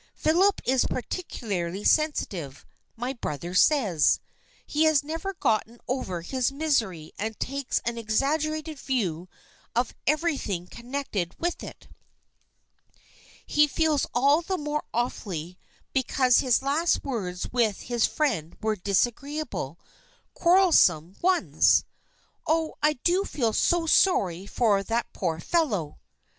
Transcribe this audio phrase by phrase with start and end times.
[0.15, 2.65] Philip is particularly sensitive,
[2.95, 4.19] my brother says.
[4.65, 9.29] He has never gotten over his misery and takes an exaggerated view
[9.75, 11.87] of everything connected with it.
[13.45, 15.59] He feels all the more awfully
[15.93, 19.79] because his last words with his friend were disagreeable,
[20.33, 21.85] quarrelsome ones.
[22.47, 25.99] Oh, I do feel so sorry for that poor fellow